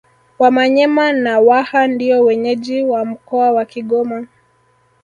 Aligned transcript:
Wamanyema 0.39 1.13
na 1.13 1.39
Waha 1.39 1.87
ndio 1.87 2.23
wenyeji 2.23 2.83
wa 2.83 3.05
mkoa 3.05 3.51
wa 3.51 3.65
Kigoma 3.65 4.27